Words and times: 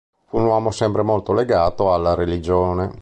Fu 0.29 0.37
un 0.37 0.45
uomo 0.45 0.71
sempre 0.71 1.03
molto 1.03 1.31
legato 1.31 1.93
alla 1.93 2.15
religione. 2.15 2.89